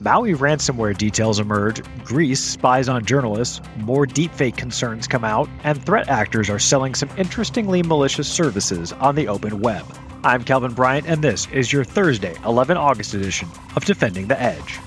[0.00, 6.08] Maui ransomware details emerge, Greece spies on journalists, more deepfake concerns come out, and threat
[6.08, 9.84] actors are selling some interestingly malicious services on the open web.
[10.22, 14.78] I'm Calvin Bryant, and this is your Thursday, 11 August edition of Defending the Edge.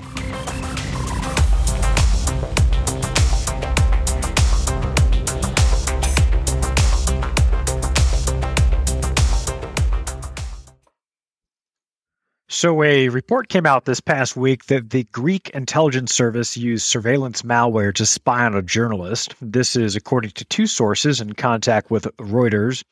[12.61, 17.41] So, a report came out this past week that the Greek intelligence service used surveillance
[17.41, 19.33] malware to spy on a journalist.
[19.41, 22.83] This is according to two sources in contact with Reuters.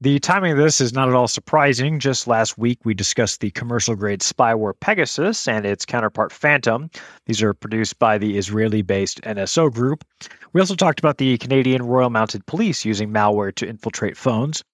[0.00, 1.98] The timing of this is not at all surprising.
[1.98, 6.88] Just last week, we discussed the commercial grade spyware Pegasus and its counterpart Phantom.
[7.26, 10.06] These are produced by the Israeli based NSO group.
[10.54, 14.64] We also talked about the Canadian Royal Mounted Police using malware to infiltrate phones.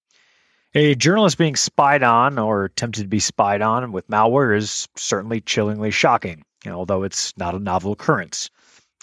[0.77, 5.41] A journalist being spied on or attempted to be spied on with malware is certainly
[5.41, 8.51] chillingly shocking, although it's not a novel occurrence.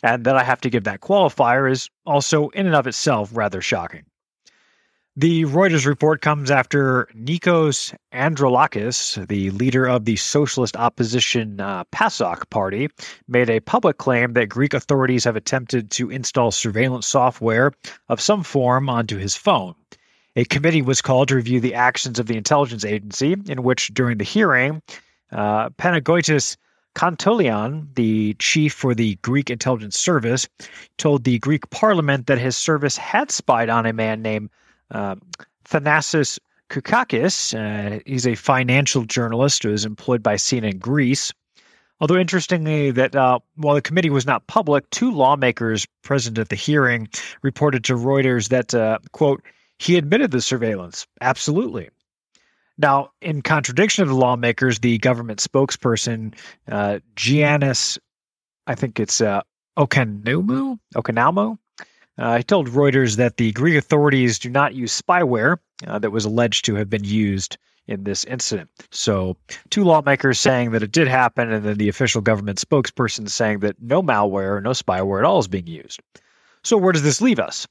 [0.03, 3.61] And that I have to give that qualifier is also, in and of itself, rather
[3.61, 4.03] shocking.
[5.16, 12.49] The Reuters report comes after Nikos Androulakis, the leader of the socialist opposition uh, PASOK
[12.49, 12.89] party,
[13.30, 17.72] made a public claim that Greek authorities have attempted to install surveillance software
[18.09, 19.75] of some form onto his phone.
[20.35, 24.17] A committee was called to review the actions of the intelligence agency, in which, during
[24.17, 24.81] the hearing,
[25.31, 26.55] uh, Panagiotis
[26.95, 30.47] Kontoleon, the chief for the Greek intelligence service,
[30.97, 34.49] told the Greek parliament that his service had spied on a man named
[34.91, 35.15] uh,
[35.65, 37.53] Thanasis Koukakis.
[37.53, 41.33] Uh, he's a financial journalist who is employed by CNN Greece.
[41.99, 46.55] Although interestingly, that uh, while the committee was not public, two lawmakers present at the
[46.55, 47.07] hearing
[47.41, 49.43] reported to Reuters that, uh, quote,
[49.81, 51.07] he admitted the surveillance.
[51.21, 51.89] Absolutely.
[52.77, 56.35] Now, in contradiction of the lawmakers, the government spokesperson,
[56.69, 57.97] uh, Giannis,
[58.67, 59.41] I think it's uh,
[59.79, 61.57] Okanumu, Okanaumo,
[62.19, 66.25] uh, he told Reuters that the Greek authorities do not use spyware uh, that was
[66.25, 68.70] alleged to have been used in this incident.
[68.91, 69.36] So,
[69.71, 73.81] two lawmakers saying that it did happen, and then the official government spokesperson saying that
[73.81, 75.99] no malware, no spyware at all is being used.
[76.64, 77.67] So, where does this leave us?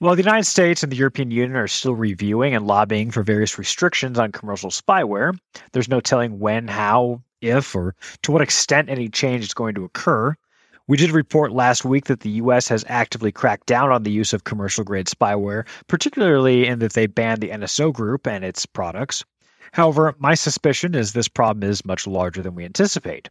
[0.00, 3.58] While the United States and the European Union are still reviewing and lobbying for various
[3.58, 5.38] restrictions on commercial spyware,
[5.72, 9.84] there's no telling when, how, if, or to what extent any change is going to
[9.84, 10.34] occur.
[10.86, 12.66] We did report last week that the U.S.
[12.68, 17.06] has actively cracked down on the use of commercial grade spyware, particularly in that they
[17.06, 19.22] banned the NSO group and its products.
[19.72, 23.28] However, my suspicion is this problem is much larger than we anticipate.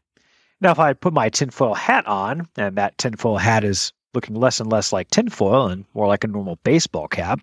[0.62, 4.60] Now, if I put my tinfoil hat on, and that tinfoil hat is looking less
[4.60, 7.40] and less like tinfoil and more like a normal baseball cap,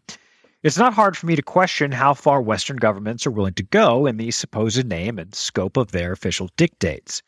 [0.63, 4.07] it's not hard for me to question how far Western governments are willing to go
[4.07, 7.23] in the supposed name and scope of their official dictates.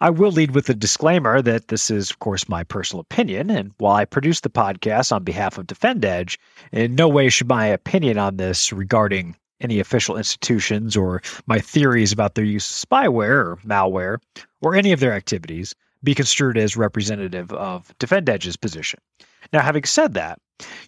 [0.00, 3.72] I will lead with a disclaimer that this is, of course, my personal opinion, and
[3.78, 6.38] while I produce the podcast on behalf of Defend Edge,
[6.70, 12.12] in no way should my opinion on this regarding any official institutions or my theories
[12.12, 14.18] about their use of spyware or malware
[14.60, 19.00] or any of their activities be construed as representative of Defend Edge's position.
[19.52, 20.40] Now, having said that,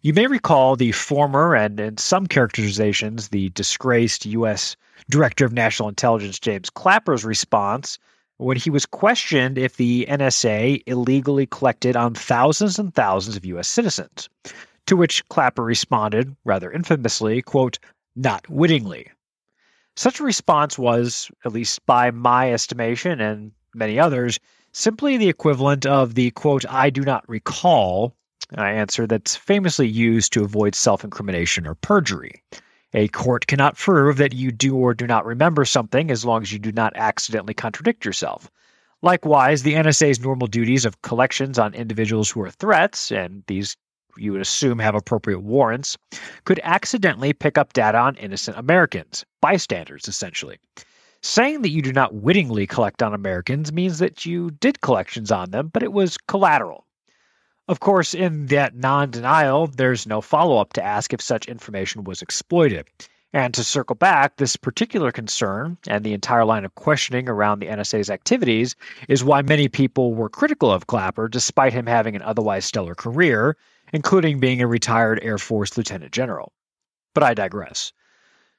[0.03, 4.77] you may recall the former and, in some characterizations, the disgraced U.S.
[5.09, 7.99] Director of National Intelligence James Clapper's response
[8.39, 13.69] when he was questioned if the NSA illegally collected on thousands and thousands of U.S.
[13.69, 14.29] citizens.
[14.87, 17.79] To which Clapper responded, rather infamously, quote,
[18.17, 19.11] not wittingly.
[19.95, 24.41] Such a response was, at least by my estimation and many others,
[24.73, 28.15] simply the equivalent of the quote, I do not recall
[28.59, 32.43] answer that's famously used to avoid self incrimination or perjury.
[32.93, 36.53] A court cannot prove that you do or do not remember something as long as
[36.53, 38.51] you do not accidentally contradict yourself.
[39.03, 43.77] Likewise, the NSA's normal duties of collections on individuals who are threats, and these
[44.17, 45.97] you would assume have appropriate warrants,
[46.45, 50.59] could accidentally pick up data on innocent Americans, bystanders essentially.
[51.23, 55.51] Saying that you do not wittingly collect on Americans means that you did collections on
[55.51, 56.87] them, but it was collateral.
[57.69, 62.05] Of course, in that non denial, there's no follow up to ask if such information
[62.05, 62.89] was exploited.
[63.33, 67.69] And to circle back, this particular concern and the entire line of questioning around the
[67.69, 68.75] NSA's activities
[69.09, 73.57] is why many people were critical of Clapper despite him having an otherwise stellar career,
[73.93, 76.53] including being a retired Air Force lieutenant general.
[77.15, 77.93] But I digress.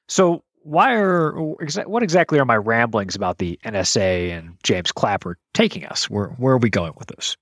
[0.08, 5.86] So, why are what exactly are my ramblings about the NSA and James Clapper taking
[5.86, 6.10] us?
[6.10, 7.38] Where where are we going with this?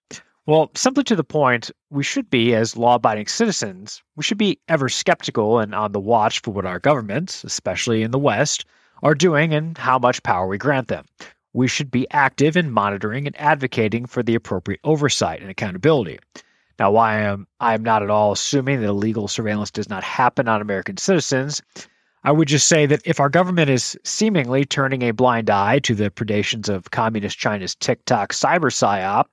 [0.46, 4.60] Well, simply to the point, we should be, as law abiding citizens, we should be
[4.68, 8.66] ever skeptical and on the watch for what our governments, especially in the West,
[9.04, 11.06] are doing and how much power we grant them.
[11.54, 16.20] we should be active in monitoring and advocating for the appropriate oversight and accountability.
[16.78, 20.48] Now, why am I am not at all assuming that illegal surveillance does not happen
[20.48, 21.62] on American citizens.
[22.24, 25.96] I would just say that if our government is seemingly turning a blind eye to
[25.96, 29.26] the predations of communist China's TikTok cyber psyop,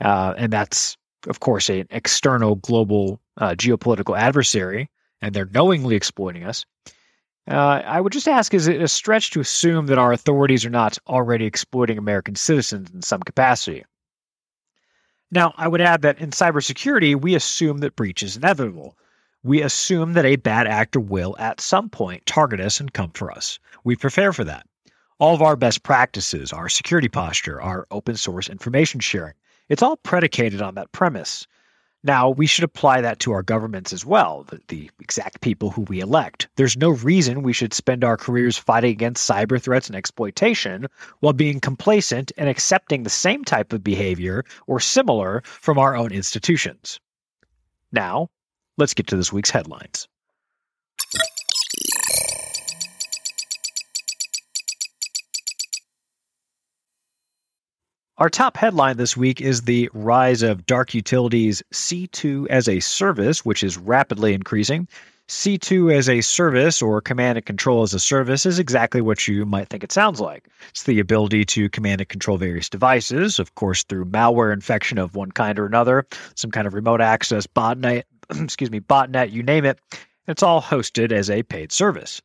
[0.00, 0.96] uh, and that's
[1.26, 4.88] of course an external global uh, geopolitical adversary,
[5.20, 6.64] and they're knowingly exploiting us.
[7.48, 10.70] Uh, I would just ask is it a stretch to assume that our authorities are
[10.70, 13.84] not already exploiting American citizens in some capacity?
[15.32, 18.96] Now, I would add that in cybersecurity, we assume that breach is inevitable.
[19.42, 23.32] We assume that a bad actor will, at some point, target us and come for
[23.32, 23.58] us.
[23.84, 24.66] We prepare for that.
[25.18, 29.32] All of our best practices, our security posture, our open source information sharing,
[29.70, 31.46] it's all predicated on that premise.
[32.02, 35.82] Now, we should apply that to our governments as well, the, the, exact people who
[35.82, 36.48] we elect.
[36.56, 40.86] There's no reason we should spend our careers fighting against cyber threats and exploitation
[41.20, 46.12] while being complacent and accepting the same type of behavior or similar from our own
[46.12, 47.00] institutions.
[47.90, 48.28] Now,
[48.80, 50.08] let's get to this week's headlines.
[58.20, 63.46] Our top headline this week is the rise of dark utilities C2 as a service,
[63.46, 64.88] which is rapidly increasing.
[65.30, 69.46] C2 as a service or command and control as a service is exactly what you
[69.46, 70.48] might think it sounds like.
[70.70, 75.14] It's the ability to command and control various devices, of course, through malware infection of
[75.14, 76.04] one kind or another,
[76.34, 78.02] some kind of remote access botnet,
[78.40, 79.78] excuse me, botnet, you name it.
[80.26, 82.22] It's all hosted as a paid service.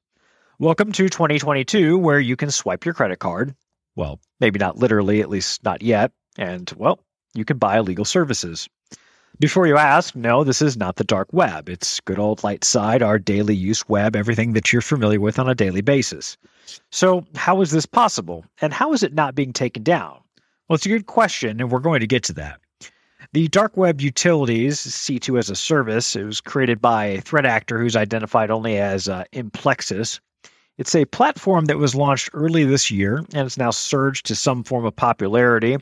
[0.59, 3.55] Welcome to 2022, where you can swipe your credit card,
[3.95, 6.11] well, maybe not literally, at least not yet.
[6.37, 6.99] And, well,
[7.33, 8.69] you can buy illegal services.
[9.39, 11.69] Before you ask, no, this is not the dark web.
[11.69, 15.49] It's good old light side, our daily use web, everything that you're familiar with on
[15.49, 16.37] a daily basis.
[16.91, 18.45] So, how is this possible?
[18.61, 20.19] And how is it not being taken down?
[20.67, 22.59] Well, it's a good question, and we're going to get to that.
[23.33, 27.79] The dark web utilities, C2 as a service, it was created by a threat actor
[27.79, 30.19] who's identified only as uh, Implexus.
[30.77, 34.63] It's a platform that was launched early this year and it's now surged to some
[34.63, 35.77] form of popularity.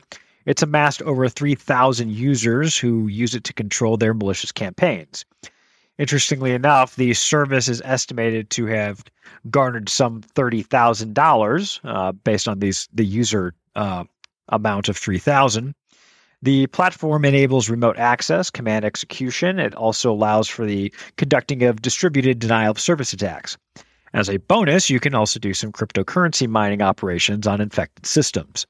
[0.46, 5.24] It's amassed over 3,000 users who use it to control their malicious campaigns.
[5.98, 9.04] Interestingly enough, the service is estimated to have
[9.50, 14.04] garnered some $30,000 uh, based on these the user uh,
[14.48, 15.74] amount of 3,000.
[16.44, 19.58] The platform enables remote access, command execution.
[19.58, 23.56] It also allows for the conducting of distributed denial of service attacks.
[24.12, 28.66] As a bonus, you can also do some cryptocurrency mining operations on infected systems.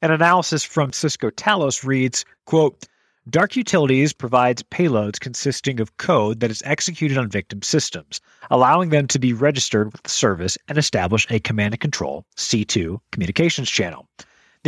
[0.00, 2.86] An analysis from Cisco Talos reads, quote,
[3.28, 9.08] Dark Utilities provides payloads consisting of code that is executed on victim systems, allowing them
[9.08, 14.08] to be registered with the service and establish a command and control C2 communications channel.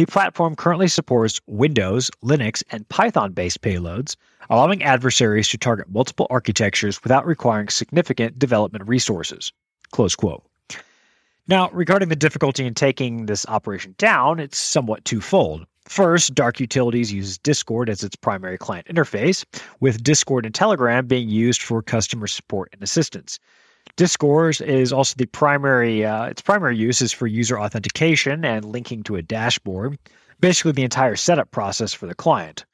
[0.00, 4.16] The platform currently supports Windows, Linux, and Python based payloads,
[4.48, 9.52] allowing adversaries to target multiple architectures without requiring significant development resources.
[9.92, 10.42] Close quote.
[11.48, 15.66] Now, regarding the difficulty in taking this operation down, it's somewhat twofold.
[15.84, 19.44] First, Dark Utilities uses Discord as its primary client interface,
[19.80, 23.38] with Discord and Telegram being used for customer support and assistance.
[24.00, 29.02] Discord is also the primary, uh, its primary use is for user authentication and linking
[29.02, 29.98] to a dashboard,
[30.40, 32.64] basically the entire setup process for the client.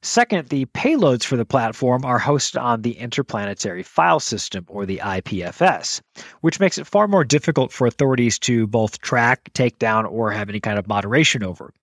[0.00, 5.02] Second, the payloads for the platform are hosted on the Interplanetary File System, or the
[5.04, 6.00] IPFS,
[6.40, 10.48] which makes it far more difficult for authorities to both track, take down, or have
[10.48, 11.74] any kind of moderation over.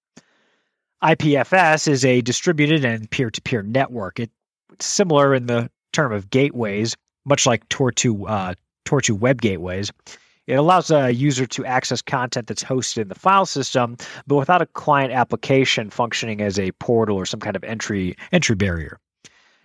[1.03, 4.19] IPFS is a distributed and peer to peer network.
[4.19, 4.33] It's
[4.79, 8.55] similar in the term of gateways, much like Tor2, uh,
[8.86, 9.91] Tor2 web gateways.
[10.48, 14.63] It allows a user to access content that's hosted in the file system, but without
[14.63, 19.00] a client application functioning as a portal or some kind of entry entry barrier.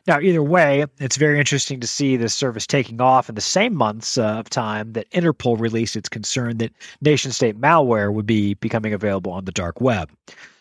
[0.06, 3.74] Now, either way, it's very interesting to see this service taking off in the same
[3.74, 8.52] months uh, of time that Interpol released its concern that nation state malware would be
[8.54, 10.10] becoming available on the dark web.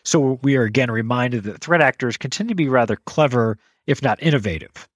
[0.02, 4.22] So we are again reminded that threat actors continue to be rather clever, if not
[4.22, 4.88] innovative.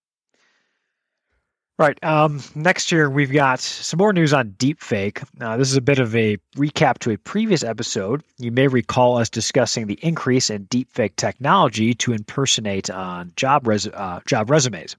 [1.79, 2.03] Right.
[2.03, 5.25] Um, next year, we've got some more news on deepfake.
[5.41, 8.25] Uh, this is a bit of a recap to a previous episode.
[8.37, 13.87] You may recall us discussing the increase in deepfake technology to impersonate on job res-
[13.87, 14.97] uh, job resumes.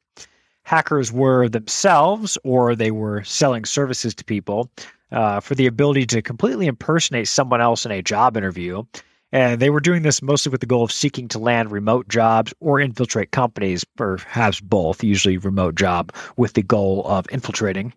[0.63, 4.71] Hackers were themselves, or they were selling services to people
[5.11, 8.83] uh, for the ability to completely impersonate someone else in a job interview
[9.31, 12.53] And they were doing this mostly with the goal of seeking to land remote jobs
[12.59, 17.93] or infiltrate companies, perhaps both, usually remote job, with the goal of infiltrating.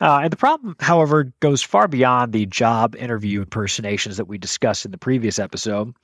[0.00, 4.84] Uh, and the problem, however, goes far beyond the job interview impersonations that we discussed
[4.84, 5.94] in the previous episode.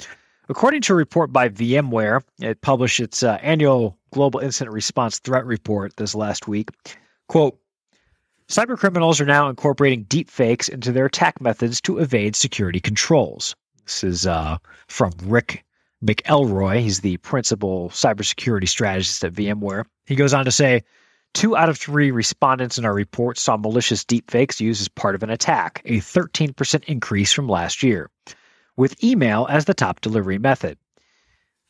[0.49, 5.47] According to a report by VMware, it published its uh, annual Global Incident Response Threat
[5.47, 6.71] Report this last week.
[7.29, 7.59] Quote,
[8.49, 13.55] Cybercriminals are now incorporating deepfakes into their attack methods to evade security controls.
[13.93, 14.57] This is uh,
[14.89, 15.65] from Rick
[16.03, 16.81] McElroy.
[16.81, 19.85] He's the principal cybersecurity strategist at VMware.
[20.07, 20.85] He goes on to say,
[21.35, 25.23] Two out of three respondents in our report saw malicious deepfakes used as part of
[25.23, 28.11] an attack, a 13% increase from last year,
[28.77, 30.79] with email as the top delivery method.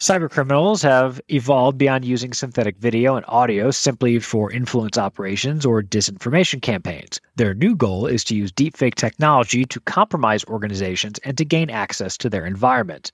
[0.02, 6.60] Cybercriminals have evolved beyond using synthetic video and audio simply for influence operations or disinformation
[6.60, 7.20] campaigns.
[7.36, 12.16] Their new goal is to use deepfake technology to compromise organizations and to gain access
[12.16, 13.12] to their environment.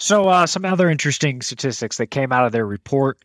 [0.00, 3.20] So, uh, some other interesting statistics that came out of their report.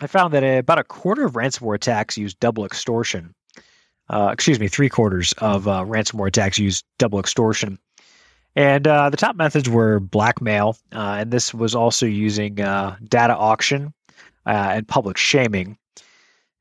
[0.00, 3.34] I found that about a quarter of ransomware attacks use double extortion.
[4.08, 7.80] Uh, excuse me, three quarters of uh, ransomware attacks use double extortion.
[8.56, 13.36] And uh, the top methods were blackmail, uh, and this was also using uh, data
[13.36, 13.92] auction
[14.46, 15.78] uh, and public shaming.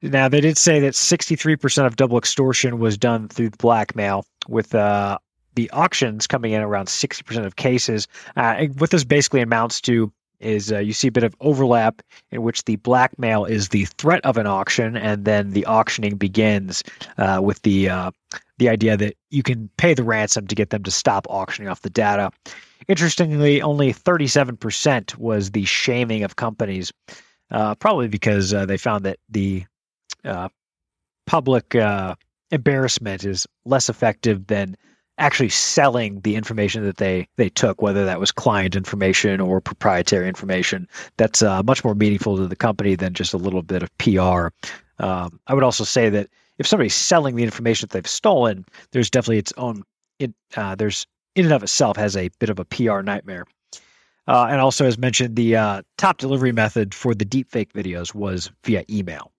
[0.02, 5.18] Now, they did say that 63% of double extortion was done through blackmail, with uh,
[5.56, 8.08] the auctions coming in around 60% of cases.
[8.36, 12.02] Uh, what this basically amounts to is uh, you see a bit of overlap
[12.32, 16.84] in which the blackmail is the threat of an auction, and then the auctioning begins
[17.18, 18.12] uh, with the uh,
[18.58, 21.82] the idea that you can pay the ransom to get them to stop auctioning off
[21.82, 22.32] the data.
[22.88, 26.92] Interestingly, only 37% was the shaming of companies,
[27.52, 29.66] uh, probably because uh, they found that the
[30.24, 30.48] uh,
[31.26, 31.76] public
[32.52, 34.78] embarrassment is less effective than
[35.18, 40.28] actually selling the information that they they took, whether that was client information or proprietary
[40.28, 40.88] information.
[41.18, 44.50] That's uh, much more meaningful to the company than just a little bit of PR.
[45.00, 49.10] Um, I would also say that if somebody's selling the information that they've stolen, there's
[49.10, 49.84] definitely its own.
[50.20, 53.46] It uh, there's in and of itself has a bit of a PR nightmare.
[54.28, 58.52] Uh, and also, as mentioned, the uh, top delivery method for the deepfake videos was
[58.66, 59.32] via email.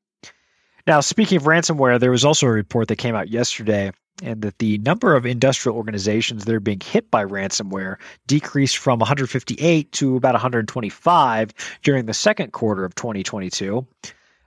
[0.86, 4.58] Now, speaking of ransomware, there was also a report that came out yesterday and that
[4.58, 7.96] the number of industrial organizations that are being hit by ransomware
[8.26, 11.50] decreased from 158 to about 125
[11.82, 13.86] during the second quarter of 2022.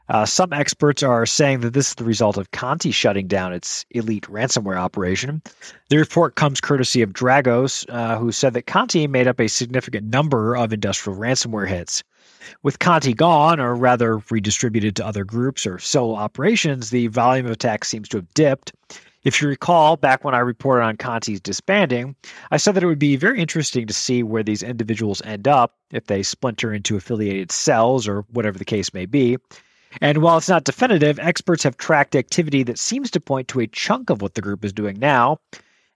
[0.09, 3.85] Uh, some experts are saying that this is the result of Conti shutting down its
[3.91, 5.41] elite ransomware operation.
[5.89, 10.07] The report comes courtesy of Dragos, uh, who said that Conti made up a significant
[10.07, 12.03] number of industrial ransomware hits.
[12.61, 17.53] With Conti gone, or rather redistributed to other groups or solo operations, the volume of
[17.53, 18.73] attacks seems to have dipped.
[19.23, 22.15] If you recall, back when I reported on Conti's disbanding,
[22.49, 25.75] I said that it would be very interesting to see where these individuals end up
[25.91, 29.37] if they splinter into affiliated cells or whatever the case may be.
[29.99, 33.67] And while it's not definitive, experts have tracked activity that seems to point to a
[33.67, 35.37] chunk of what the group is doing now.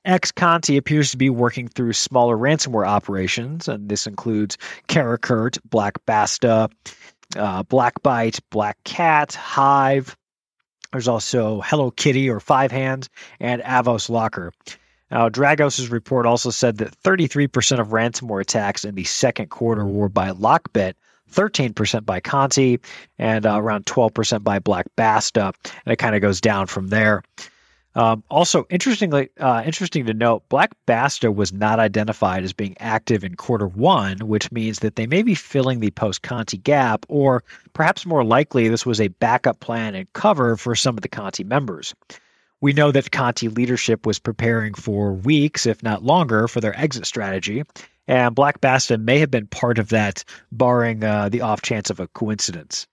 [0.03, 5.93] Ex Conti appears to be working through smaller ransomware operations, and this includes Karakurt, Black
[6.05, 6.69] Basta,
[7.35, 10.15] uh, Blackbyte, Black Cat, Hive.
[10.91, 14.53] There's also Hello Kitty or Five Hands and Avos Locker.
[15.11, 20.09] Now, Dragos' report also said that 33% of ransomware attacks in the second quarter were
[20.09, 20.93] by Lockbit,
[21.31, 22.79] 13% by Conti,
[23.19, 25.53] and uh, around 12% by Black Basta.
[25.85, 27.23] And it kind of goes down from there.
[27.95, 33.23] Um, also, interestingly, uh, interesting to note, Black Basta was not identified as being active
[33.23, 37.43] in quarter one, which means that they may be filling the post Conti gap, or
[37.71, 41.45] perhaps more likely, this was a backup plan and cover for some of the Conti
[41.45, 41.95] members.
[42.59, 47.05] We know that Conti leadership was preparing for weeks, if not longer, for their exit
[47.05, 47.63] strategy,
[48.07, 52.01] and Black Basta may have been part of that, barring uh, the off chance of
[52.01, 52.87] a coincidence.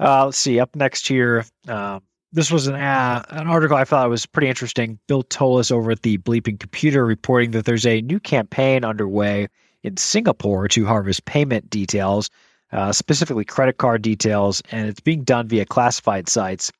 [0.00, 0.58] Uh, let's see.
[0.58, 2.00] Up next here, uh,
[2.34, 4.98] this was an uh, an article I thought was pretty interesting.
[5.06, 9.48] Bill Toulas over at the Bleeping Computer reporting that there's a new campaign underway
[9.84, 12.30] in Singapore to harvest payment details,
[12.72, 16.72] uh, specifically credit card details, and it's being done via classified sites.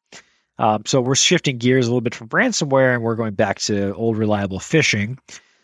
[0.59, 3.95] Um, so we're shifting gears a little bit from ransomware and we're going back to
[3.95, 5.19] old reliable phishing.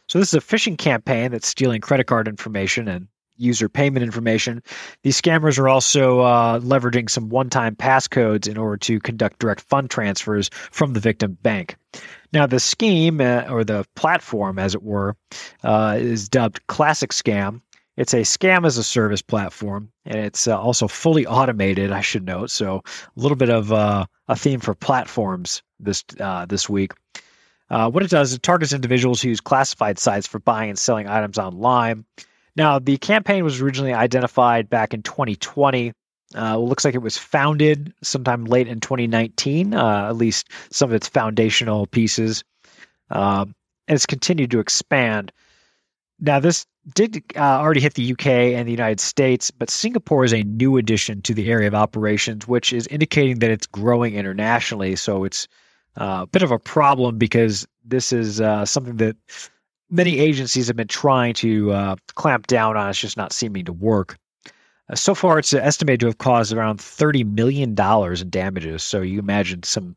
[0.09, 3.09] So this is a phishing campaign that's stealing credit card information and
[3.41, 4.63] user payment information.
[5.03, 9.91] These scammers are also uh, leveraging some one-time passcodes in order to conduct direct fund
[9.91, 11.77] transfers from the victim bank.
[12.33, 15.17] Now, the scheme uh, or the platform, as it were,
[15.65, 17.61] uh, is dubbed Classic Scam.
[17.97, 21.93] It's a scam as a service platform, and it's uh, also fully automated.
[21.93, 26.47] I should note, so a little bit of uh, a theme for platforms this uh,
[26.47, 26.93] this week.
[27.69, 31.09] Uh, what it does, it targets individuals who use classified sites for buying and selling
[31.09, 32.05] items online.
[32.57, 35.93] Now, the campaign was originally identified back in 2020.
[36.37, 40.95] Uh, looks like it was founded sometime late in 2019, uh, at least some of
[40.95, 42.45] its foundational pieces.
[43.11, 43.55] Um,
[43.89, 45.33] and it's continued to expand.
[46.21, 50.33] Now, this did uh, already hit the UK and the United States, but Singapore is
[50.33, 54.97] a new addition to the area of operations, which is indicating that it's growing internationally.
[54.97, 55.49] So it's
[56.01, 59.17] uh, a bit of a problem because this is uh, something that
[59.91, 62.91] many agencies have been trying to uh, clamp down on.
[62.91, 64.17] It's just not seeming to work.
[64.89, 68.83] Uh, so far, it's estimated to have caused around $30 million in damages.
[68.83, 69.97] So you imagine some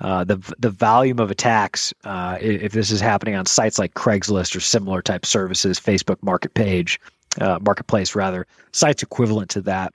[0.00, 4.56] uh, the the volume of attacks uh, if this is happening on sites like Craigslist
[4.56, 6.98] or similar type services, Facebook Market Page,
[7.40, 9.94] uh, Marketplace rather, sites equivalent to that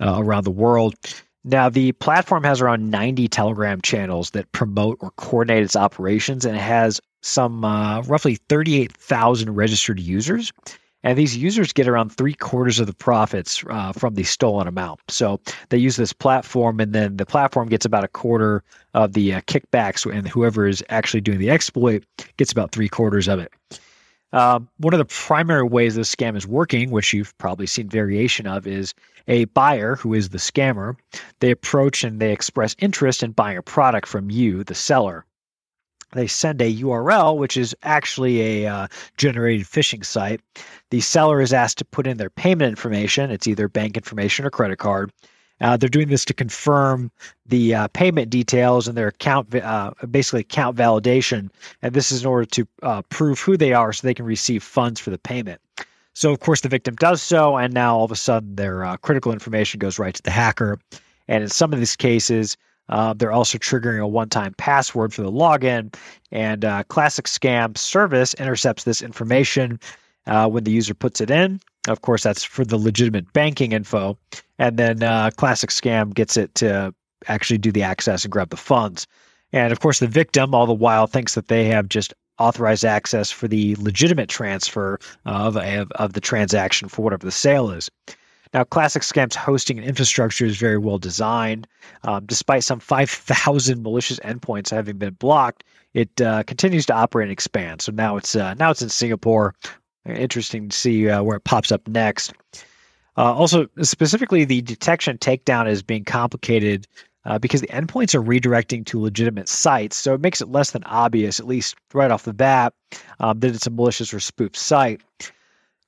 [0.00, 0.96] uh, around the world.
[1.44, 6.56] Now the platform has around 90 Telegram channels that promote or coordinate its operations, and
[6.56, 10.52] it has some uh, roughly 38,000 registered users.
[11.02, 15.00] And these users get around three quarters of the profits uh, from the stolen amount.
[15.08, 18.62] So they use this platform, and then the platform gets about a quarter
[18.92, 22.04] of the uh, kickbacks, and whoever is actually doing the exploit
[22.36, 23.50] gets about three quarters of it.
[24.32, 28.46] Um, one of the primary ways this scam is working, which you've probably seen variation
[28.46, 28.94] of, is
[29.26, 30.96] a buyer who is the scammer.
[31.40, 35.24] They approach and they express interest in buying a product from you, the seller
[36.12, 38.86] they send a URL, which is actually a uh,
[39.16, 40.40] generated phishing site.
[40.90, 43.30] The seller is asked to put in their payment information.
[43.30, 45.12] It's either bank information or credit card.
[45.60, 47.10] Uh, they're doing this to confirm
[47.46, 51.50] the uh, payment details and their account, uh, basically account validation.
[51.82, 54.62] And this is in order to uh, prove who they are so they can receive
[54.62, 55.60] funds for the payment.
[56.14, 57.56] So, of course, the victim does so.
[57.56, 60.78] And now all of a sudden, their uh, critical information goes right to the hacker.
[61.28, 62.56] And in some of these cases,
[62.90, 65.94] uh, they're also triggering a one time password for the login.
[66.30, 69.80] And uh, Classic Scam service intercepts this information
[70.26, 71.60] uh, when the user puts it in.
[71.88, 74.18] Of course, that's for the legitimate banking info.
[74.58, 76.94] And then uh, Classic Scam gets it to
[77.26, 79.06] actually do the access and grab the funds.
[79.52, 83.30] And of course, the victim, all the while, thinks that they have just authorized access
[83.30, 87.90] for the legitimate transfer of, of, of the transaction for whatever the sale is.
[88.52, 91.68] Now, Classic Scam's hosting and infrastructure is very well designed.
[92.04, 97.32] Um, despite some 5,000 malicious endpoints having been blocked, it uh, continues to operate and
[97.32, 97.82] expand.
[97.82, 99.54] So now it's uh, now it's in Singapore.
[100.06, 102.32] Interesting to see uh, where it pops up next.
[103.16, 106.86] Uh, also, specifically, the detection takedown is being complicated
[107.26, 109.96] uh, because the endpoints are redirecting to legitimate sites.
[109.96, 112.72] So it makes it less than obvious, at least right off the bat,
[113.18, 115.02] um, that it's a malicious or spoofed site.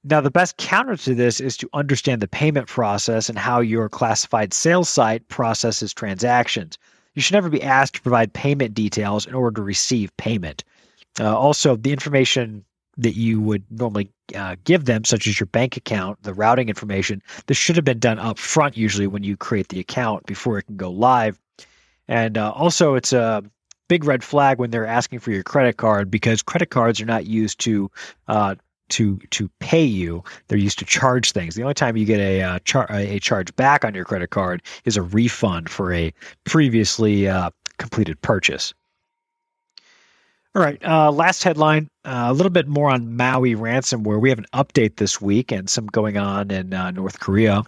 [0.05, 3.89] Now, the best counter to this is to understand the payment process and how your
[3.89, 6.77] classified sales site processes transactions.
[7.15, 10.65] You should never be asked to provide payment details in order to receive payment.
[11.21, 12.65] Uh, also, the information
[12.97, 17.23] that you would normally uh, give them, such as your bank account, the routing information,
[17.47, 20.67] this should have been done up front, usually when you create the account before it
[20.67, 21.39] can go live.
[22.09, 23.45] And uh, also, it's a
[23.89, 27.27] big red flag when they're asking for your credit card because credit cards are not
[27.27, 27.91] used to
[28.27, 28.57] uh,
[28.93, 30.23] to to pay you.
[30.49, 31.55] They're used to charge things.
[31.55, 34.63] The only time you get a uh, char- a charge back on your credit card
[34.85, 36.13] is a refund for a
[36.45, 38.73] previously uh, completed purchase.
[40.55, 41.89] All right, uh, last headline.
[42.05, 44.21] Uh, a little bit more on Maui ransomware.
[44.21, 47.63] We have an update this week and some going on in uh, North Korea.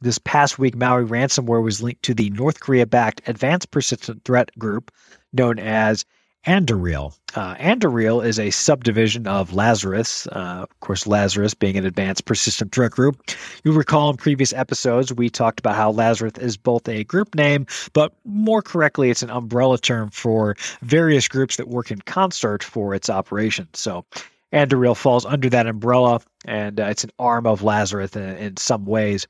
[0.00, 4.50] This past week, Maui ransomware was linked to the North Korea backed Advanced Persistent Threat
[4.58, 4.92] Group
[5.32, 6.04] known as
[6.46, 7.14] Andariel.
[7.34, 12.72] Uh, Andariel is a subdivision of Lazarus, uh, of course, Lazarus being an advanced persistent
[12.72, 13.20] threat group.
[13.64, 17.66] You'll recall in previous episodes, we talked about how Lazarus is both a group name,
[17.92, 22.94] but more correctly, it's an umbrella term for various groups that work in concert for
[22.94, 23.70] its operations.
[23.74, 24.04] So,
[24.52, 28.86] Andariel falls under that umbrella, and uh, it's an arm of Lazarus in, in some
[28.86, 29.26] ways.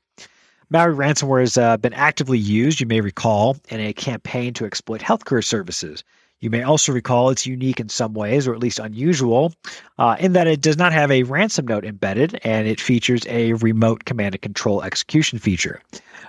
[0.69, 5.01] Maui ransomware has uh, been actively used, you may recall, in a campaign to exploit
[5.01, 6.03] healthcare services.
[6.41, 9.53] You may also recall it's unique in some ways, or at least unusual,
[9.97, 13.53] uh, in that it does not have a ransom note embedded and it features a
[13.53, 15.81] remote command and control execution feature.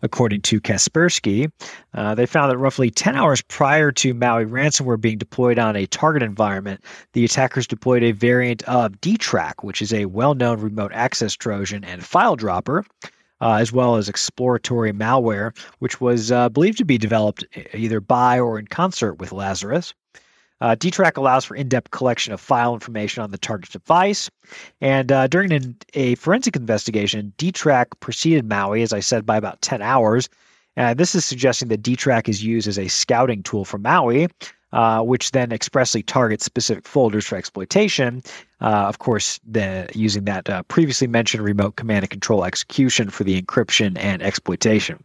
[0.03, 1.53] According to Kaspersky,
[1.95, 5.87] uh, they found that roughly 10 hours prior to Maui ransomware being deployed on a
[5.87, 10.93] target environment, the attackers deployed a variant of DTrack, which is a well known remote
[10.93, 12.85] access Trojan and file dropper
[13.41, 18.39] uh, as well as exploratory malware, which was uh, believed to be developed either by
[18.39, 19.95] or in concert with Lazarus.
[20.61, 24.31] Uh, DTrack allows for in-depth collection of file information on the target device,
[24.83, 29.63] and uh, during an, a forensic investigation, DTrack preceded Maui, as I said, by about
[29.63, 30.29] 10 hours.
[30.77, 34.29] Uh, this is suggesting that DTrack is used as a scouting tool for Maui,
[34.73, 38.23] uh, which then expressly targets specific folders for exploitation.
[38.61, 43.25] Uh, of course, the, using that uh, previously mentioned remote command and control execution for
[43.25, 45.03] the encryption and exploitation.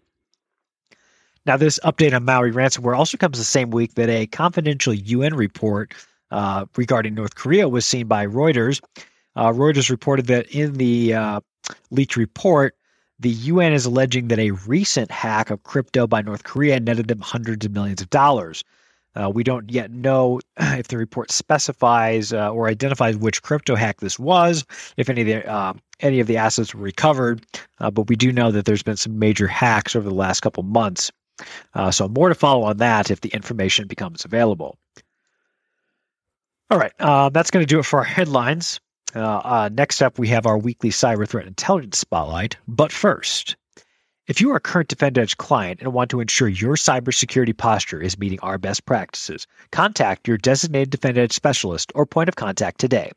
[1.46, 5.36] Now, this update on Maui ransomware also comes the same week that a confidential UN
[5.36, 5.94] report
[6.32, 8.82] uh, regarding North Korea was seen by Reuters.
[9.36, 11.42] Uh, Reuters reported that in the
[11.92, 12.76] leaked report,
[13.20, 17.22] the UN is alleging that a recent hack of crypto by North Korea netted them
[17.22, 18.64] hundreds of millions of dollars.
[19.16, 24.00] Uh, we don't yet know if the report specifies uh, or identifies which crypto hack
[24.00, 24.66] this was,
[24.98, 27.46] if any of the uh, any of the assets were recovered,
[27.80, 30.64] uh, but we do know that there's been some major hacks over the last couple
[30.64, 31.12] months.
[31.74, 34.78] Uh, so more to follow on that if the information becomes available.
[36.70, 38.80] All right, uh, that's going to do it for our headlines.
[39.14, 42.58] next up, we have our weekly cyber threat intelligence spotlight.
[42.68, 43.56] But first,
[44.28, 48.18] if you are a current DefendEdge client and want to ensure your cybersecurity posture is
[48.18, 53.12] meeting our best practices, contact your designated DefendEdge specialist or point of contact today.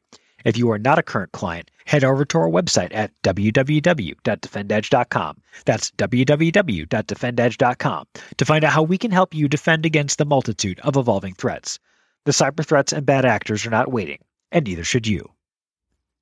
[0.44, 5.42] If you are not a current client, head over to our website at www.defendedge.com.
[5.64, 10.96] That's www.defendedge.com to find out how we can help you defend against the multitude of
[10.96, 11.78] evolving threats.
[12.24, 14.18] The cyber threats and bad actors are not waiting,
[14.52, 15.30] and neither should you.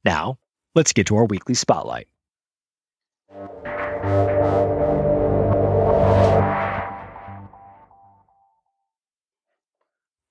[0.05, 0.39] Now,
[0.75, 2.07] let's get to our weekly spotlight.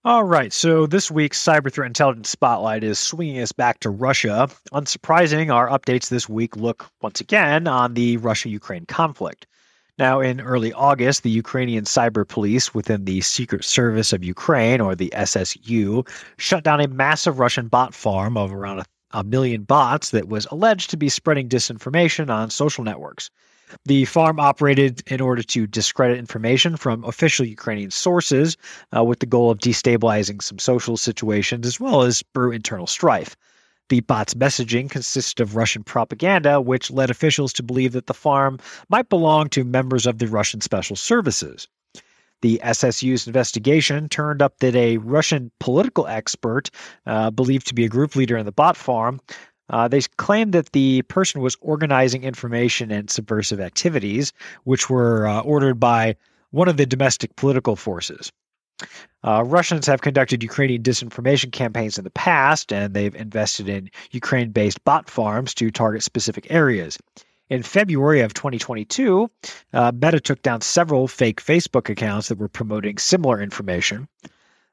[0.05, 4.47] All right, so this week's Cyber Threat Intelligence Spotlight is swinging us back to Russia.
[4.71, 9.47] Unsurprising, our updates this week look once again on the Russia Ukraine conflict.
[9.97, 14.93] Now, in early August, the Ukrainian cyber police within the Secret Service of Ukraine, or
[14.93, 20.11] the SSU, shut down a massive Russian bot farm of around a, a million bots
[20.11, 23.31] that was alleged to be spreading disinformation on social networks.
[23.85, 28.57] The farm operated in order to discredit information from official Ukrainian sources
[28.95, 33.35] uh, with the goal of destabilizing some social situations as well as brew internal strife.
[33.89, 38.59] The bot's messaging consisted of Russian propaganda, which led officials to believe that the farm
[38.89, 41.67] might belong to members of the Russian special services.
[42.41, 46.69] The SSU's investigation turned up that a Russian political expert,
[47.05, 49.21] uh, believed to be a group leader in the bot farm,
[49.69, 55.41] uh, they claimed that the person was organizing information and subversive activities, which were uh,
[55.41, 56.15] ordered by
[56.51, 58.31] one of the domestic political forces.
[59.23, 64.51] Uh, Russians have conducted Ukrainian disinformation campaigns in the past, and they've invested in Ukraine
[64.51, 66.97] based bot farms to target specific areas.
[67.49, 69.29] In February of 2022,
[69.73, 74.07] uh, Meta took down several fake Facebook accounts that were promoting similar information.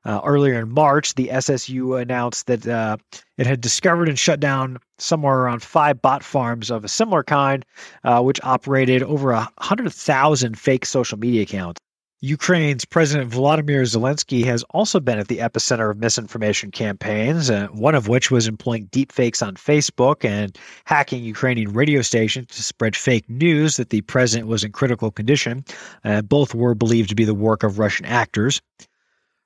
[0.05, 2.97] Uh, earlier in March, the SSU announced that uh,
[3.39, 7.65] it had discovered and shut down somewhere around five bot farms of a similar kind,
[8.05, 11.81] uh, which operated over a 100,000 fake social media accounts.
[12.25, 17.97] Ukraine's President Volodymyr Zelensky has also been at the epicenter of misinformation campaigns, uh, one
[17.97, 23.29] of which was employing deepfakes on Facebook and hacking Ukrainian radio stations to spread fake
[23.29, 25.65] news that the president was in critical condition.
[26.05, 28.63] Uh, both were believed to be the work of Russian actors.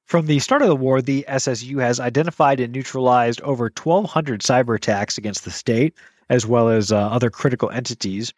[0.07, 4.77] From the start of the war, the SSU has identified and neutralized over 1,200 cyber
[4.77, 5.95] attacks against the state,
[6.31, 8.33] as well as uh, other critical entities.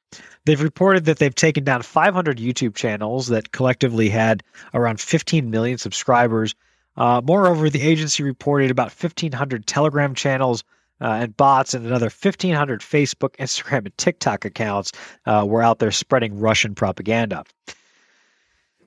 [0.47, 5.77] They've reported that they've taken down 500 YouTube channels that collectively had around 15 million
[5.77, 6.55] subscribers.
[6.97, 10.65] Uh, moreover, the agency reported about 1,500 Telegram channels
[11.03, 14.93] uh, and bots and another 1,500 Facebook, Instagram, and TikTok accounts
[15.27, 17.45] uh, were out there spreading Russian propaganda.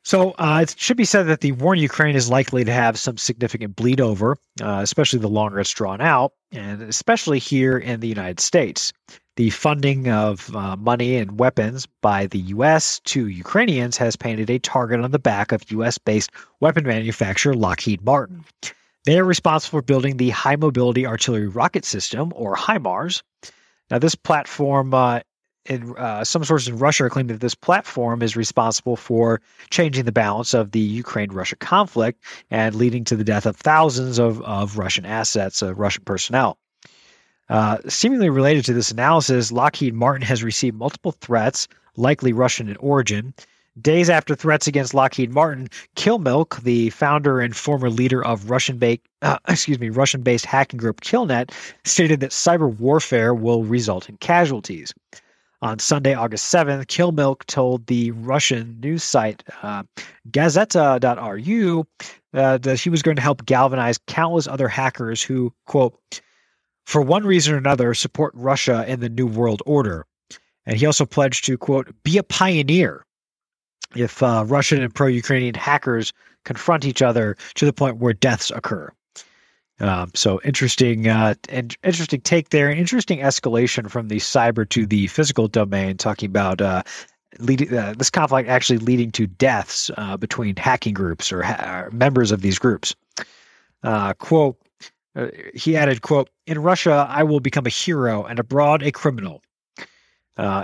[0.03, 2.97] So uh, it should be said that the war in Ukraine is likely to have
[2.97, 7.99] some significant bleed over, uh, especially the longer it's drawn out, and especially here in
[7.99, 8.93] the United States.
[9.37, 12.99] The funding of uh, money and weapons by the U.S.
[13.05, 15.97] to Ukrainians has painted a target on the back of U.S.
[15.97, 18.43] based weapon manufacturer Lockheed Martin.
[19.05, 23.23] They are responsible for building the High Mobility Artillery Rocket System, or HIMARS.
[23.89, 25.21] Now, this platform uh,
[25.65, 30.05] in, uh, some sources in Russia are claiming that this platform is responsible for changing
[30.05, 34.77] the balance of the Ukraine-Russia conflict and leading to the death of thousands of, of
[34.77, 36.57] Russian assets, uh, Russian personnel.
[37.49, 42.77] Uh, seemingly related to this analysis, Lockheed Martin has received multiple threats, likely Russian in
[42.77, 43.33] origin.
[43.79, 49.37] Days after threats against Lockheed Martin, Killmilk, the founder and former leader of Russian-based, uh,
[49.47, 51.51] excuse me, Russian-based hacking group Killnet,
[51.83, 54.93] stated that cyber warfare will result in casualties.
[55.63, 59.83] On Sunday, August 7th, Killmilk told the Russian news site uh,
[60.31, 61.85] Gazeta.ru
[62.33, 66.21] uh, that he was going to help galvanize countless other hackers who, quote,
[66.85, 70.07] for one reason or another, support Russia and the New World Order.
[70.65, 73.05] And he also pledged to, quote, be a pioneer.
[73.95, 76.11] If uh, Russian and pro Ukrainian hackers
[76.43, 78.91] confront each other to the point where deaths occur.
[79.81, 82.69] Um, so interesting, uh, and interesting take there.
[82.69, 85.97] Interesting escalation from the cyber to the physical domain.
[85.97, 86.83] Talking about uh,
[87.39, 91.91] leading uh, this conflict actually leading to deaths uh, between hacking groups or, ha- or,
[91.91, 92.95] members of these groups.
[93.81, 94.55] Uh, quote:
[95.15, 99.41] uh, He added, "quote In Russia, I will become a hero and abroad a criminal."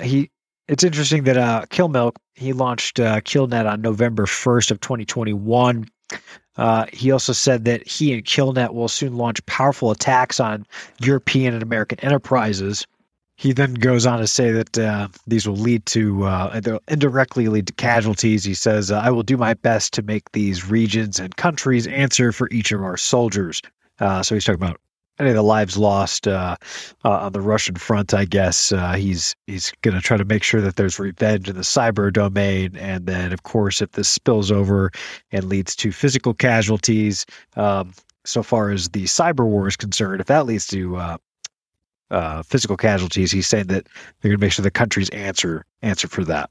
[0.01, 0.29] he.
[0.67, 5.89] It's interesting that uh, Killmilk he launched Killnet on November first of 2021.
[6.57, 10.65] Uh, he also said that he and Killnet will soon launch powerful attacks on
[10.99, 12.85] European and American enterprises.
[13.35, 17.47] He then goes on to say that uh, these will lead to, uh, they'll indirectly
[17.49, 18.43] lead to casualties.
[18.43, 22.49] He says, I will do my best to make these regions and countries answer for
[22.51, 23.61] each of our soldiers.
[23.99, 24.79] Uh, so he's talking about
[25.19, 26.55] any of the lives lost uh,
[27.03, 30.43] uh, on the Russian front, I guess uh, he's he's going to try to make
[30.43, 34.51] sure that there's revenge in the cyber domain, and then of course, if this spills
[34.51, 34.91] over
[35.31, 37.25] and leads to physical casualties,
[37.55, 37.93] um,
[38.25, 41.17] so far as the cyber war is concerned, if that leads to uh,
[42.11, 43.87] uh, physical casualties, he's saying that
[44.21, 46.49] they're going to make sure the countries answer answer for that.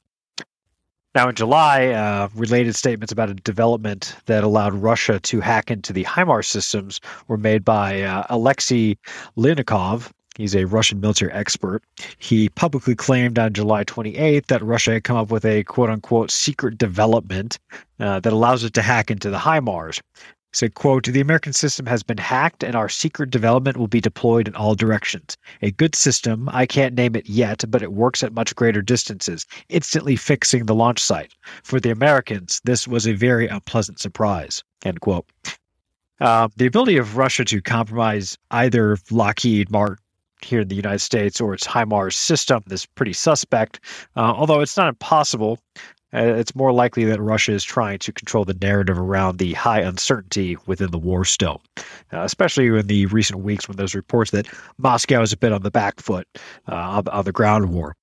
[1.16, 5.94] Now, in July, uh, related statements about a development that allowed Russia to hack into
[5.94, 8.98] the HIMARS systems were made by uh, Alexei
[9.34, 10.10] Leonkov.
[10.36, 11.82] He's a Russian military expert.
[12.18, 16.30] He publicly claimed on July 28th that Russia had come up with a quote unquote
[16.30, 17.58] secret development
[17.98, 20.02] uh, that allows it to hack into the HIMARS
[20.56, 24.48] said, quote, the American system has been hacked and our secret development will be deployed
[24.48, 25.36] in all directions.
[25.60, 29.44] A good system, I can't name it yet, but it works at much greater distances,
[29.68, 31.34] instantly fixing the launch site.
[31.62, 35.26] For the Americans, this was a very unpleasant surprise, end quote.
[36.20, 39.98] Uh, the ability of Russia to compromise either Lockheed Martin
[40.42, 43.80] here in the United States or its HIMARS system is pretty suspect,
[44.16, 45.58] uh, although it's not impossible.
[46.14, 49.80] Uh, it's more likely that Russia is trying to control the narrative around the high
[49.80, 51.60] uncertainty within the war still,
[52.12, 54.46] uh, especially in the recent weeks when there's reports that
[54.78, 56.26] Moscow is a bit on the back foot
[56.68, 57.96] uh, on, on the ground war.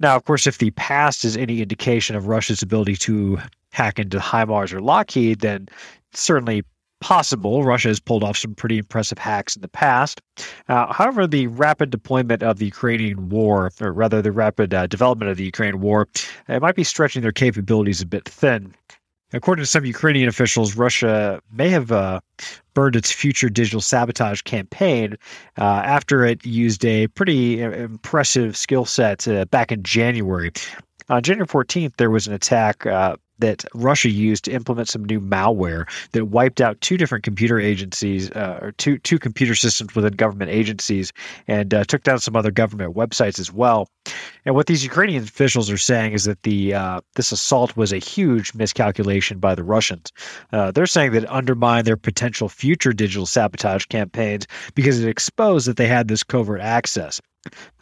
[0.00, 3.38] Now, of course, if the past is any indication of Russia's ability to
[3.72, 5.68] hack into HIMARS or Lockheed, then
[6.12, 6.64] certainly
[7.04, 7.64] possible.
[7.64, 10.22] Russia has pulled off some pretty impressive hacks in the past.
[10.70, 15.30] Uh, however, the rapid deployment of the Ukrainian war, or rather the rapid uh, development
[15.30, 16.08] of the Ukraine war,
[16.48, 18.74] it might be stretching their capabilities a bit thin.
[19.34, 22.20] According to some Ukrainian officials, Russia may have uh,
[22.72, 25.18] burned its future digital sabotage campaign
[25.58, 30.52] uh, after it used a pretty uh, impressive skill set uh, back in January.
[31.10, 35.20] On January 14th, there was an attack uh, that Russia used to implement some new
[35.20, 40.12] malware that wiped out two different computer agencies uh, or two two computer systems within
[40.14, 41.12] government agencies
[41.48, 43.88] and uh, took down some other government websites as well.
[44.44, 47.98] And what these Ukrainian officials are saying is that the uh, this assault was a
[47.98, 50.12] huge miscalculation by the Russians.
[50.52, 55.66] Uh, they're saying that it undermined their potential future digital sabotage campaigns because it exposed
[55.66, 57.20] that they had this covert access.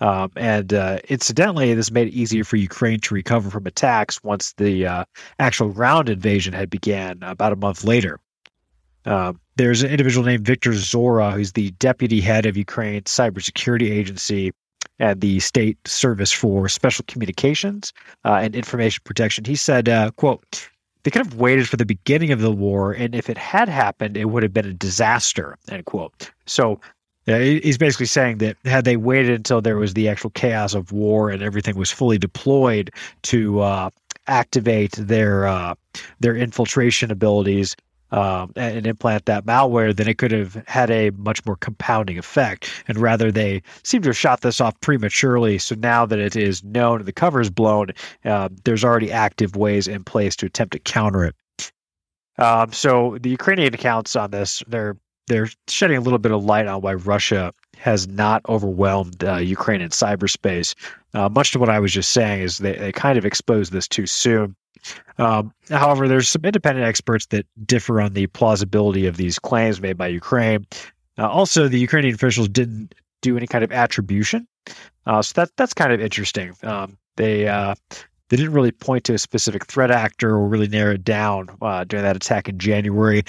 [0.00, 4.52] Um, and uh, incidentally, this made it easier for Ukraine to recover from attacks once
[4.54, 5.04] the uh,
[5.38, 8.18] actual ground invasion had began about a month later.
[9.04, 14.52] Uh, there's an individual named Victor Zhora, who's the deputy head of Ukraine's cybersecurity agency
[14.98, 17.92] and the State Service for Special Communications
[18.24, 19.44] uh, and Information Protection.
[19.44, 20.68] He said, uh, "quote."
[21.04, 24.16] They could have waited for the beginning of the war, and if it had happened,
[24.16, 25.58] it would have been a disaster.
[25.68, 26.30] End quote.
[26.46, 26.80] So
[27.26, 30.92] yeah, he's basically saying that had they waited until there was the actual chaos of
[30.92, 32.90] war and everything was fully deployed
[33.22, 33.90] to uh,
[34.26, 35.74] activate their uh,
[36.20, 37.76] their infiltration abilities
[38.12, 42.70] um, and implant that malware, then it could have had a much more compounding effect.
[42.86, 45.58] And rather, they seem to have shot this off prematurely.
[45.58, 47.88] So now that it is known and the cover is blown,
[48.24, 51.34] uh, there's already active ways in place to attempt to counter it.
[52.38, 56.66] Um, so the Ukrainian accounts on this, they're they're shedding a little bit of light
[56.66, 60.74] on why Russia has not overwhelmed uh, Ukraine in cyberspace.
[61.14, 63.88] Uh, much to what I was just saying is they, they kind of exposed this
[63.88, 64.56] too soon.
[65.18, 69.96] Um, however, there's some independent experts that differ on the plausibility of these claims made
[69.96, 70.66] by Ukraine.
[71.18, 74.48] Uh, also, the Ukrainian officials didn't do any kind of attribution,
[75.06, 76.54] uh, so that that's kind of interesting.
[76.62, 77.74] Um, they uh,
[78.28, 81.84] they didn't really point to a specific threat actor or really narrow it down uh,
[81.84, 83.24] during that attack in January.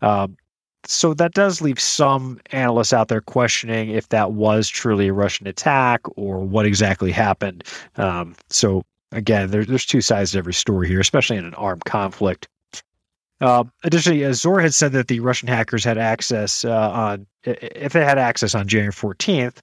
[0.00, 0.36] Um,
[0.86, 5.46] so that does leave some analysts out there questioning if that was truly a Russian
[5.46, 7.64] attack or what exactly happened.
[7.96, 11.84] Um, so again, there, there's two sides to every story here, especially in an armed
[11.84, 12.48] conflict.
[13.40, 18.04] Uh, additionally, Zhora had said that the Russian hackers had access uh, on, if they
[18.04, 19.58] had access on January 14th,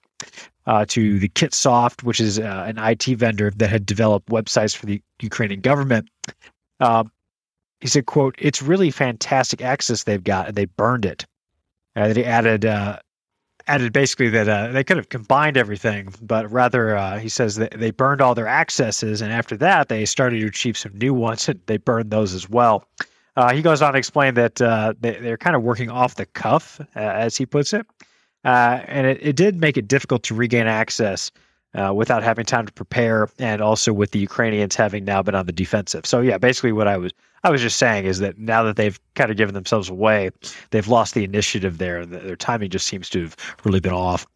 [0.67, 4.85] uh, to the Kitsoft, which is uh, an IT vendor that had developed websites for
[4.85, 6.09] the Ukrainian government.
[7.81, 11.25] He said, "quote It's really fantastic access they've got, and they burned it."
[11.95, 12.99] And he added uh,
[13.67, 17.71] added basically that uh, they could have combined everything, but rather uh, he says that
[17.77, 21.47] they burned all their accesses, and after that they started to achieve some new ones,
[21.49, 22.85] and they burned those as well.
[23.35, 26.25] Uh, he goes on to explain that uh, they, are kind of working off the
[26.25, 27.85] cuff, uh, as he puts it,
[28.43, 31.31] uh, and it, it, did make it difficult to regain access
[31.73, 35.45] uh, without having time to prepare, and also with the Ukrainians having now been on
[35.45, 36.05] the defensive.
[36.05, 37.11] So yeah, basically what I was
[37.43, 40.29] I was just saying is that now that they've kind of given themselves away,
[40.69, 41.97] they've lost the initiative there.
[41.97, 44.27] And their timing just seems to have really been off.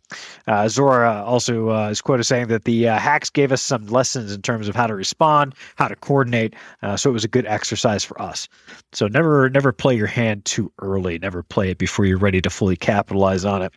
[0.48, 4.32] Uh, Zhora also uh, is quoted saying that the uh, hacks gave us some lessons
[4.32, 6.56] in terms of how to respond, how to coordinate.
[6.82, 8.48] Uh, so it was a good exercise for us.
[8.92, 11.20] So never, never play your hand too early.
[11.20, 13.74] Never play it before you're ready to fully capitalize on it.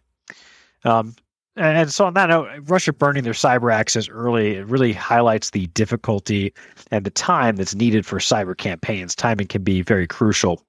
[0.85, 1.15] Um,
[1.59, 5.67] and so on that note, Russia burning their cyber access early it really highlights the
[5.69, 6.53] difficulty
[6.91, 9.15] and the time that's needed for cyber campaigns.
[9.15, 10.63] Timing can be very crucial.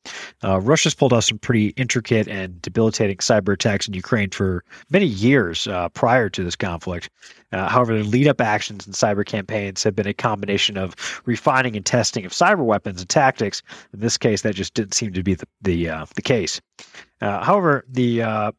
[0.44, 5.06] Uh, Russia's pulled off some pretty intricate and debilitating cyber attacks in Ukraine for many
[5.06, 7.10] years uh, prior to this conflict.
[7.52, 11.76] Uh, however, the lead up actions and cyber campaigns have been a combination of refining
[11.76, 13.64] and testing of cyber weapons and tactics.
[13.94, 16.62] In this case, that just didn't seem to be the the, uh, the case.
[17.22, 18.52] Uh, however, the uh,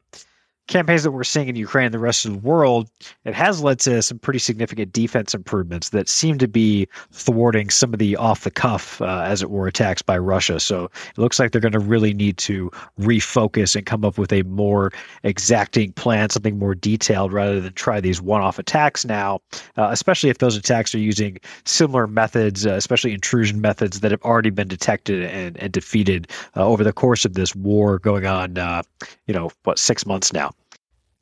[0.71, 2.89] campaigns that we're seeing in Ukraine and the rest of the world,
[3.25, 7.93] it has led to some pretty significant defense improvements that seem to be thwarting some
[7.93, 10.59] of the off the cuff, uh, as it were, attacks by Russia.
[10.59, 14.31] So it looks like they're going to really need to refocus and come up with
[14.31, 14.91] a more
[15.23, 19.41] exacting plan, something more detailed, rather than try these one off attacks now,
[19.77, 24.21] uh, especially if those attacks are using similar methods, uh, especially intrusion methods that have
[24.23, 28.57] already been detected and, and defeated uh, over the course of this war going on,
[28.57, 28.81] uh,
[29.27, 30.51] you know, what, six months now.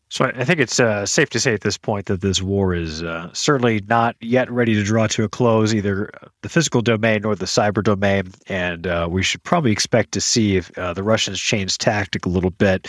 [0.10, 3.04] So I think it's uh, safe to say at this point that this war is
[3.04, 6.10] uh, certainly not yet ready to draw to a close, either
[6.42, 8.32] the physical domain or the cyber domain.
[8.48, 12.30] And uh, we should probably expect to see if uh, the Russians change tactic a
[12.30, 12.88] little bit.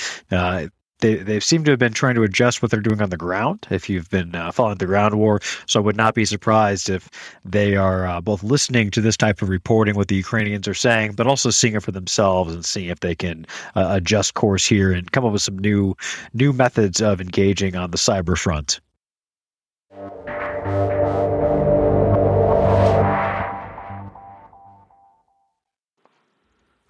[1.01, 3.67] They they seem to have been trying to adjust what they're doing on the ground.
[3.71, 7.09] If you've been uh, following the ground war, so I would not be surprised if
[7.45, 11.13] they are uh, both listening to this type of reporting, what the Ukrainians are saying,
[11.13, 14.93] but also seeing it for themselves and seeing if they can uh, adjust course here
[14.93, 15.97] and come up with some new
[16.35, 18.81] new methods of engaging on the cyber front.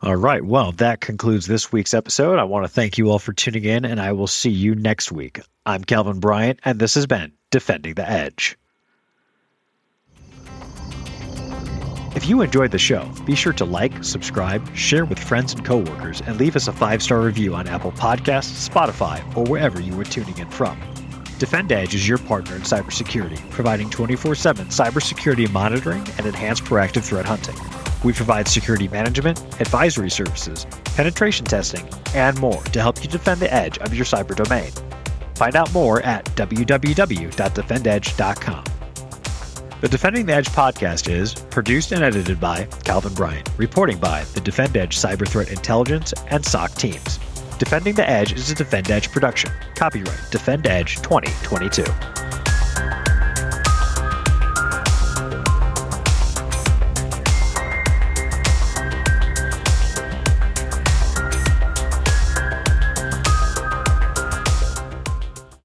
[0.02, 0.42] All right.
[0.42, 2.38] Well, that concludes this week's episode.
[2.38, 5.12] I want to thank you all for tuning in, and I will see you next
[5.12, 5.40] week.
[5.66, 8.56] I'm Calvin Bryant, and this has been Defending the Edge.
[12.16, 16.22] If you enjoyed the show, be sure to like, subscribe, share with friends and coworkers,
[16.22, 20.04] and leave us a five star review on Apple Podcasts, Spotify, or wherever you are
[20.04, 20.80] tuning in from.
[21.38, 27.04] Defend Edge is your partner in cybersecurity, providing 24 7 cybersecurity monitoring and enhanced proactive
[27.04, 27.56] threat hunting.
[28.02, 33.52] We provide security management, advisory services, penetration testing, and more to help you defend the
[33.52, 34.70] edge of your cyber domain.
[35.34, 38.64] Find out more at www.defendedge.com.
[39.80, 44.40] The Defending the Edge podcast is produced and edited by Calvin Bryant, reporting by the
[44.42, 47.18] Defend Edge Cyber Threat Intelligence and SOC teams.
[47.58, 49.50] Defending the Edge is a Defend Edge production.
[49.76, 51.84] Copyright Defend Edge 2022.